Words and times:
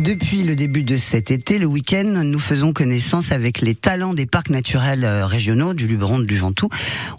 Depuis 0.00 0.42
le 0.42 0.56
début 0.56 0.82
de 0.82 0.96
cet 0.96 1.30
été, 1.30 1.56
le 1.56 1.66
week-end, 1.66 2.22
nous 2.24 2.40
faisons 2.40 2.72
connaissance 2.72 3.30
avec 3.30 3.60
les 3.60 3.76
talents 3.76 4.12
des 4.12 4.26
parcs 4.26 4.50
naturels 4.50 5.04
euh, 5.04 5.24
régionaux 5.24 5.72
du 5.72 5.86
Luberon, 5.86 6.18
du 6.18 6.36
Ventoux. 6.36 6.68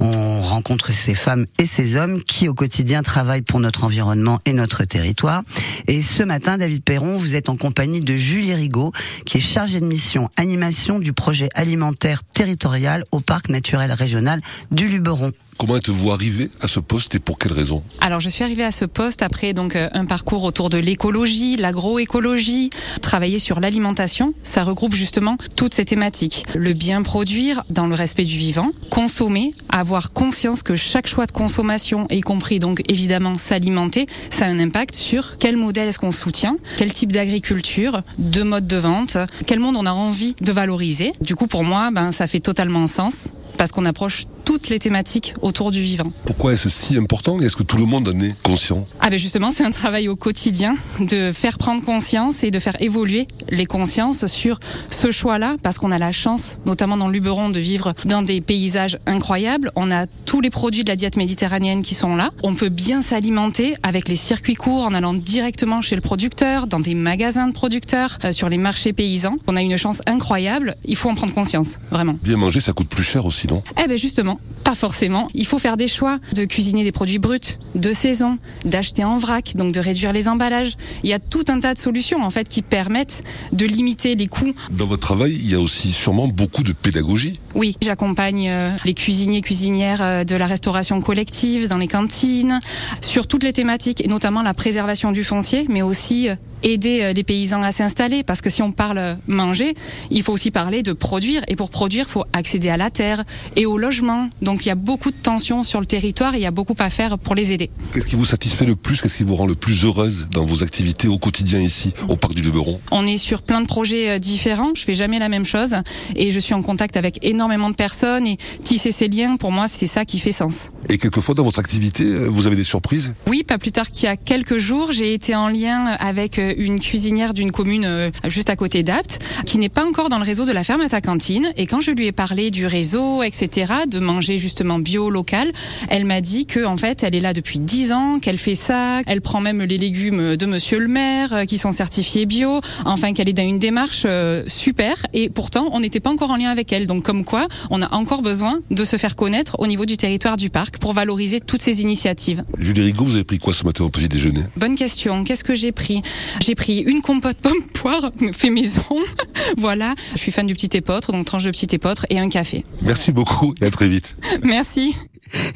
On 0.00 0.40
rencontre 0.40 0.90
ces 0.90 1.12
femmes 1.12 1.44
et 1.58 1.66
ces 1.66 1.96
hommes 1.96 2.22
qui 2.22 2.48
au 2.48 2.54
quotidien 2.54 3.02
travaillent 3.02 3.42
pour 3.42 3.60
notre 3.60 3.84
environnement 3.84 4.40
et 4.46 4.54
notre 4.54 4.84
territoire. 4.84 5.42
Et 5.86 6.00
ce 6.00 6.22
matin, 6.22 6.56
David 6.56 6.82
Perron, 6.82 7.18
vous 7.18 7.34
êtes 7.34 7.50
en 7.50 7.56
compagnie 7.56 8.00
de 8.00 8.16
Julie 8.16 8.54
Rigaud, 8.54 8.92
qui 9.26 9.36
est 9.36 9.42
chargée 9.42 9.80
de 9.80 9.86
mission 9.86 10.30
animation 10.36 10.98
du 10.98 11.12
projet 11.12 11.50
alimentaire 11.54 12.24
territorial 12.24 13.04
au 13.12 13.20
parc 13.20 13.50
naturel 13.50 13.92
régional 13.92 14.40
du 14.70 14.88
Luberon. 14.88 15.32
Comment 15.62 15.76
êtes-vous 15.76 16.10
arrivé 16.10 16.50
à 16.60 16.66
ce 16.66 16.80
poste 16.80 17.14
et 17.14 17.20
pour 17.20 17.38
quelles 17.38 17.52
raisons 17.52 17.84
Alors 18.00 18.18
je 18.18 18.28
suis 18.28 18.42
arrivée 18.42 18.64
à 18.64 18.72
ce 18.72 18.84
poste 18.84 19.22
après 19.22 19.52
donc 19.52 19.76
euh, 19.76 19.88
un 19.92 20.06
parcours 20.06 20.42
autour 20.42 20.70
de 20.70 20.78
l'écologie, 20.78 21.54
l'agroécologie, 21.56 22.70
travailler 23.00 23.38
sur 23.38 23.60
l'alimentation. 23.60 24.34
Ça 24.42 24.64
regroupe 24.64 24.92
justement 24.92 25.36
toutes 25.54 25.72
ces 25.72 25.84
thématiques. 25.84 26.44
Le 26.56 26.72
bien 26.72 27.02
produire 27.02 27.62
dans 27.70 27.86
le 27.86 27.94
respect 27.94 28.24
du 28.24 28.38
vivant, 28.38 28.70
consommer, 28.90 29.52
avoir 29.68 30.12
conscience 30.12 30.64
que 30.64 30.74
chaque 30.74 31.06
choix 31.06 31.26
de 31.26 31.32
consommation, 31.32 32.08
y 32.10 32.22
compris 32.22 32.58
donc 32.58 32.82
évidemment 32.88 33.36
s'alimenter, 33.36 34.06
ça 34.30 34.46
a 34.46 34.48
un 34.48 34.58
impact 34.58 34.96
sur 34.96 35.38
quel 35.38 35.56
modèle 35.56 35.86
est-ce 35.86 36.00
qu'on 36.00 36.10
soutient, 36.10 36.56
quel 36.76 36.92
type 36.92 37.12
d'agriculture, 37.12 38.02
de 38.18 38.42
mode 38.42 38.66
de 38.66 38.78
vente, 38.78 39.16
quel 39.46 39.60
monde 39.60 39.76
on 39.76 39.86
a 39.86 39.92
envie 39.92 40.34
de 40.40 40.50
valoriser. 40.50 41.12
Du 41.20 41.36
coup 41.36 41.46
pour 41.46 41.62
moi, 41.62 41.92
ben 41.92 42.10
ça 42.10 42.26
fait 42.26 42.40
totalement 42.40 42.88
sens 42.88 43.28
parce 43.56 43.70
qu'on 43.70 43.84
approche 43.84 44.24
toutes 44.44 44.68
les 44.68 44.78
thématiques 44.78 45.34
autour 45.42 45.70
du 45.70 45.80
vivant. 45.80 46.12
Pourquoi 46.24 46.52
est-ce 46.52 46.68
si 46.68 46.96
important 46.96 47.40
et 47.40 47.44
est-ce 47.44 47.56
que 47.56 47.62
tout 47.62 47.76
le 47.76 47.86
monde 47.86 48.08
en 48.08 48.20
est 48.20 48.34
conscient 48.42 48.84
Ah 49.00 49.10
ben 49.10 49.18
justement, 49.18 49.50
c'est 49.50 49.64
un 49.64 49.70
travail 49.70 50.08
au 50.08 50.16
quotidien 50.16 50.76
de 51.00 51.32
faire 51.32 51.58
prendre 51.58 51.82
conscience 51.84 52.44
et 52.44 52.50
de 52.50 52.58
faire 52.58 52.80
évoluer 52.80 53.26
les 53.48 53.66
consciences 53.66 54.26
sur 54.26 54.60
ce 54.90 55.10
choix-là 55.10 55.56
parce 55.62 55.78
qu'on 55.78 55.90
a 55.90 55.98
la 55.98 56.12
chance, 56.12 56.58
notamment 56.66 56.96
dans 56.96 57.08
Luberon, 57.08 57.50
de 57.50 57.60
vivre 57.60 57.94
dans 58.04 58.22
des 58.22 58.40
paysages 58.40 58.98
incroyables. 59.06 59.70
On 59.76 59.90
a 59.90 60.06
tous 60.06 60.40
les 60.40 60.50
produits 60.50 60.84
de 60.84 60.88
la 60.88 60.96
diète 60.96 61.16
méditerranéenne 61.16 61.82
qui 61.82 61.94
sont 61.94 62.16
là. 62.16 62.30
On 62.42 62.54
peut 62.54 62.68
bien 62.68 63.00
s'alimenter 63.02 63.76
avec 63.82 64.08
les 64.08 64.14
circuits 64.16 64.54
courts 64.54 64.84
en 64.84 64.94
allant 64.94 65.14
directement 65.14 65.82
chez 65.82 65.94
le 65.94 66.00
producteur, 66.00 66.66
dans 66.66 66.80
des 66.80 66.94
magasins 66.94 67.48
de 67.48 67.52
producteurs, 67.52 68.18
euh, 68.24 68.32
sur 68.32 68.48
les 68.48 68.56
marchés 68.56 68.92
paysans. 68.92 69.36
On 69.46 69.56
a 69.56 69.62
une 69.62 69.76
chance 69.76 70.00
incroyable. 70.06 70.76
Il 70.84 70.96
faut 70.96 71.10
en 71.10 71.14
prendre 71.14 71.34
conscience, 71.34 71.78
vraiment. 71.90 72.16
Bien 72.22 72.36
manger, 72.36 72.60
ça 72.60 72.72
coûte 72.72 72.88
plus 72.88 73.02
cher 73.02 73.26
aussi, 73.26 73.46
non? 73.46 73.62
Eh 73.82 73.88
ben 73.88 73.98
justement, 73.98 74.31
pas 74.64 74.74
forcément. 74.74 75.28
Il 75.34 75.46
faut 75.46 75.58
faire 75.58 75.76
des 75.76 75.88
choix 75.88 76.18
de 76.34 76.44
cuisiner 76.44 76.84
des 76.84 76.92
produits 76.92 77.18
bruts, 77.18 77.58
de 77.74 77.92
saison, 77.92 78.38
d'acheter 78.64 79.04
en 79.04 79.16
vrac, 79.16 79.56
donc 79.56 79.72
de 79.72 79.80
réduire 79.80 80.12
les 80.12 80.28
emballages. 80.28 80.76
Il 81.02 81.10
y 81.10 81.12
a 81.12 81.18
tout 81.18 81.44
un 81.48 81.60
tas 81.60 81.74
de 81.74 81.78
solutions 81.78 82.22
en 82.22 82.30
fait 82.30 82.48
qui 82.48 82.62
permettent 82.62 83.22
de 83.52 83.66
limiter 83.66 84.14
les 84.14 84.26
coûts. 84.26 84.54
Dans 84.70 84.86
votre 84.86 85.02
travail, 85.02 85.32
il 85.32 85.50
y 85.50 85.54
a 85.54 85.60
aussi 85.60 85.92
sûrement 85.92 86.28
beaucoup 86.28 86.62
de 86.62 86.72
pédagogie. 86.72 87.32
Oui, 87.54 87.76
j'accompagne 87.82 88.48
euh, 88.48 88.70
les 88.84 88.94
cuisiniers 88.94 89.42
cuisinières 89.42 90.00
euh, 90.00 90.24
de 90.24 90.36
la 90.36 90.46
restauration 90.46 91.00
collective 91.02 91.68
dans 91.68 91.76
les 91.76 91.88
cantines 91.88 92.60
sur 93.02 93.26
toutes 93.26 93.42
les 93.42 93.52
thématiques 93.52 94.02
et 94.02 94.08
notamment 94.08 94.42
la 94.42 94.54
préservation 94.54 95.12
du 95.12 95.22
foncier, 95.22 95.66
mais 95.68 95.82
aussi 95.82 96.30
euh, 96.30 96.36
aider 96.62 97.12
les 97.12 97.24
paysans 97.24 97.60
à 97.62 97.72
s'installer 97.72 98.22
parce 98.22 98.40
que 98.40 98.48
si 98.48 98.62
on 98.62 98.70
parle 98.70 99.18
manger, 99.26 99.74
il 100.12 100.22
faut 100.22 100.32
aussi 100.32 100.52
parler 100.52 100.84
de 100.84 100.92
produire 100.92 101.42
et 101.48 101.56
pour 101.56 101.70
produire, 101.70 102.04
il 102.08 102.12
faut 102.12 102.24
accéder 102.32 102.68
à 102.68 102.76
la 102.76 102.88
terre 102.88 103.24
et 103.56 103.66
au 103.66 103.76
logement. 103.76 104.30
Donc 104.42 104.64
il 104.64 104.68
y 104.68 104.70
a 104.70 104.76
beaucoup 104.76 105.10
de 105.10 105.16
tensions 105.16 105.64
sur 105.64 105.80
le 105.80 105.86
territoire 105.86 106.34
et 106.34 106.38
il 106.38 106.42
y 106.42 106.46
a 106.46 106.52
beaucoup 106.52 106.76
à 106.78 106.88
faire 106.88 107.18
pour 107.18 107.34
les 107.34 107.52
aider. 107.52 107.68
Qu'est-ce 107.92 108.06
qui 108.06 108.14
vous 108.14 108.24
satisfait 108.24 108.64
le 108.64 108.76
plus? 108.76 109.02
Qu'est-ce 109.02 109.16
qui 109.16 109.24
vous 109.24 109.34
rend 109.34 109.48
le 109.48 109.56
plus 109.56 109.84
heureuse 109.84 110.28
dans 110.30 110.44
vos 110.44 110.62
activités 110.62 111.08
au 111.08 111.18
quotidien 111.18 111.58
ici, 111.58 111.94
au 112.08 112.14
parc 112.14 112.34
du 112.34 112.42
Luberon 112.42 112.78
On 112.92 113.08
est 113.08 113.16
sur 113.16 113.42
plein 113.42 113.60
de 113.60 113.66
projets 113.66 114.20
différents, 114.20 114.70
je 114.76 114.84
fais 114.84 114.94
jamais 114.94 115.18
la 115.18 115.28
même 115.28 115.44
chose 115.44 115.74
et 116.14 116.30
je 116.30 116.38
suis 116.38 116.54
en 116.54 116.62
contact 116.62 116.96
avec 116.96 117.18
énormément 117.22 117.41
de 117.48 117.74
personnes 117.74 118.26
et 118.26 118.38
tisser 118.64 118.92
ces 118.92 119.08
liens, 119.08 119.36
pour 119.36 119.52
moi, 119.52 119.66
c'est 119.68 119.86
ça 119.86 120.04
qui 120.04 120.18
fait 120.18 120.32
sens. 120.32 120.70
Et 120.88 120.98
quelquefois 120.98 121.34
dans 121.34 121.42
votre 121.42 121.58
activité, 121.58 122.04
vous 122.04 122.46
avez 122.46 122.56
des 122.56 122.64
surprises? 122.64 123.14
Oui, 123.26 123.44
pas 123.44 123.58
plus 123.58 123.72
tard 123.72 123.90
qu'il 123.90 124.04
y 124.04 124.08
a 124.08 124.16
quelques 124.16 124.58
jours, 124.58 124.92
j'ai 124.92 125.12
été 125.12 125.34
en 125.34 125.48
lien 125.48 125.84
avec 125.98 126.40
une 126.56 126.80
cuisinière 126.80 127.34
d'une 127.34 127.52
commune 127.52 128.10
juste 128.28 128.50
à 128.50 128.56
côté 128.56 128.82
d'Apt, 128.82 129.18
qui 129.46 129.58
n'est 129.58 129.68
pas 129.68 129.84
encore 129.84 130.08
dans 130.08 130.18
le 130.18 130.24
réseau 130.24 130.44
de 130.44 130.52
la 130.52 130.64
ferme 130.64 130.80
à 130.80 130.88
ta 130.88 131.00
cantine. 131.00 131.52
Et 131.56 131.66
quand 131.66 131.80
je 131.80 131.90
lui 131.90 132.06
ai 132.06 132.12
parlé 132.12 132.50
du 132.50 132.66
réseau, 132.66 133.22
etc., 133.22 133.72
de 133.88 133.98
manger 133.98 134.38
justement 134.38 134.78
bio, 134.78 135.10
local, 135.10 135.52
elle 135.88 136.04
m'a 136.04 136.20
dit 136.20 136.46
que 136.46 136.64
en 136.64 136.76
fait, 136.76 137.02
elle 137.02 137.14
est 137.14 137.20
là 137.20 137.32
depuis 137.32 137.58
10 137.58 137.92
ans, 137.92 138.18
qu'elle 138.18 138.38
fait 138.38 138.54
ça, 138.54 139.00
elle 139.06 139.20
prend 139.20 139.40
même 139.40 139.62
les 139.62 139.78
légumes 139.78 140.36
de 140.36 140.46
Monsieur 140.46 140.78
le 140.78 140.88
Maire, 140.88 141.44
qui 141.46 141.58
sont 141.58 141.72
certifiés 141.72 142.26
bio, 142.26 142.60
enfin 142.84 143.12
qu'elle 143.12 143.28
est 143.28 143.32
dans 143.32 143.42
une 143.42 143.58
démarche 143.58 144.06
super. 144.46 145.06
Et 145.12 145.28
pourtant, 145.28 145.68
on 145.72 145.80
n'était 145.80 146.00
pas 146.00 146.10
encore 146.10 146.30
en 146.30 146.36
lien 146.36 146.50
avec 146.50 146.72
elle. 146.72 146.86
Donc 146.86 147.04
comme 147.04 147.24
on 147.70 147.82
a 147.82 147.92
encore 147.94 148.22
besoin 148.22 148.60
de 148.70 148.84
se 148.84 148.96
faire 148.96 149.16
connaître 149.16 149.56
au 149.58 149.66
niveau 149.66 149.86
du 149.86 149.96
territoire 149.96 150.36
du 150.36 150.50
parc 150.50 150.78
pour 150.78 150.92
valoriser 150.92 151.40
toutes 151.40 151.62
ces 151.62 151.80
initiatives. 151.82 152.44
Julie 152.58 152.82
Rigaud, 152.82 153.04
vous 153.04 153.14
avez 153.14 153.24
pris 153.24 153.38
quoi 153.38 153.54
ce 153.54 153.64
matin 153.64 153.84
au 153.84 153.90
petit 153.90 154.08
déjeuner? 154.08 154.42
Bonne 154.56 154.76
question. 154.76 155.24
Qu'est-ce 155.24 155.44
que 155.44 155.54
j'ai 155.54 155.72
pris? 155.72 156.02
J'ai 156.44 156.54
pris 156.54 156.78
une 156.78 157.00
compote 157.00 157.36
pomme 157.36 157.62
poire 157.74 158.10
fait 158.32 158.50
maison. 158.50 158.82
voilà. 159.58 159.94
Je 160.12 160.18
suis 160.18 160.32
fan 160.32 160.46
du 160.46 160.54
petit 160.54 160.76
épeautre, 160.76 161.12
donc 161.12 161.26
tranche 161.26 161.44
de 161.44 161.50
petit 161.50 161.74
épeautre 161.74 162.06
et 162.10 162.18
un 162.18 162.28
café. 162.28 162.64
Merci 162.82 163.12
beaucoup 163.12 163.54
et 163.60 163.66
à 163.66 163.70
très 163.70 163.88
vite. 163.88 164.16
Merci. 164.42 164.94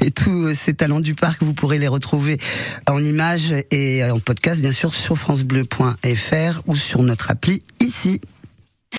Et 0.00 0.10
tous 0.10 0.54
ces 0.54 0.74
talents 0.74 1.00
du 1.00 1.14
parc, 1.14 1.42
vous 1.42 1.52
pourrez 1.52 1.78
les 1.78 1.88
retrouver 1.88 2.38
en 2.88 3.02
images 3.02 3.54
et 3.70 4.02
en 4.04 4.20
podcast, 4.20 4.60
bien 4.60 4.72
sûr, 4.72 4.94
sur 4.94 5.18
francebleu.fr 5.18 6.62
ou 6.66 6.76
sur 6.76 7.02
notre 7.02 7.30
appli 7.30 7.62
ici. 7.80 8.20